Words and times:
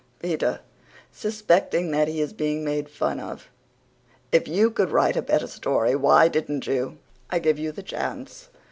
PETER, 0.17 0.61
SUSPECTING 1.11 1.91
THAT 1.91 2.07
HE 2.07 2.21
IS 2.21 2.33
BEING 2.33 2.63
MADE 2.63 2.89
FUN 2.89 3.19
OF: 3.19 3.47
"If 4.31 4.47
you 4.47 4.71
could 4.71 4.89
write 4.89 5.15
a 5.15 5.21
better 5.21 5.45
story, 5.45 5.95
why 5.95 6.27
didn't 6.27 6.65
you? 6.65 6.97
I 7.29 7.37
give 7.37 7.59
you 7.59 7.71
the 7.71 7.83
chance." 7.83 8.49